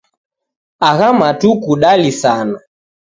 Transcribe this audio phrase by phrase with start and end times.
[0.89, 2.57] Agha matuku dalisana.